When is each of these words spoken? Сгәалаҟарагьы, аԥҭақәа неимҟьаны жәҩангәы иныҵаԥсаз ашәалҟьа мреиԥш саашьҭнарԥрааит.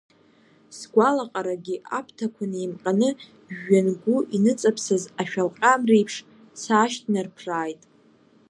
Сгәалаҟарагьы, 0.77 1.75
аԥҭақәа 1.97 2.43
неимҟьаны 2.51 3.09
жәҩангәы 3.55 4.17
иныҵаԥсаз 4.35 5.03
ашәалҟьа 5.21 5.73
мреиԥш 5.81 6.15
саашьҭнарԥрааит. 6.61 7.81